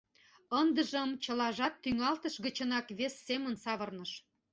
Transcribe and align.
Ындыжым 0.59 1.09
чылажат 1.23 1.73
тӱҥалтыш 1.83 2.35
гычынак 2.45 2.87
вес 2.99 3.13
семын 3.27 3.55
савырныш. 3.63 4.11